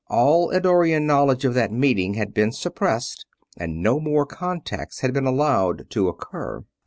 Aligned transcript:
All 0.09 0.49
Eddorian 0.51 1.05
knowledge 1.05 1.45
of 1.45 1.53
that 1.53 1.71
meeting 1.71 2.15
had 2.15 2.33
been 2.33 2.51
suppressed 2.51 3.27
and 3.55 3.83
no 3.83 3.99
more 3.99 4.25
contacts 4.25 5.01
had 5.01 5.13
been 5.13 5.27
allowed 5.27 5.91
to 5.91 6.07
occur. 6.07 6.65